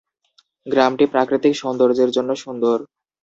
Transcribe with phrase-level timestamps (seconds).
[0.65, 2.77] গ্রামটি প্রাকৃতিক সৌন্দর্যের জন্য সুন্দর।